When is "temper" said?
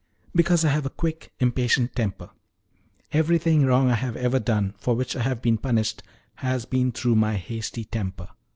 1.95-2.31, 7.83-8.29